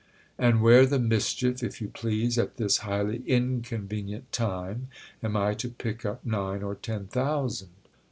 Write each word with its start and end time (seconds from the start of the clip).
"And 0.39 0.63
where 0.63 0.87
the 0.87 0.97
mischief, 0.97 1.61
if 1.61 1.79
you 1.79 1.87
please, 1.87 2.39
at 2.39 2.57
this 2.57 2.77
highly 2.79 3.21
inconvenient 3.27 4.31
time, 4.31 4.87
am 5.21 5.37
I 5.37 5.53
to 5.53 5.69
pick 5.69 6.07
up 6.07 6.25
nine 6.25 6.63
or 6.63 6.73
ten 6.73 7.05
thousand?" 7.05 7.69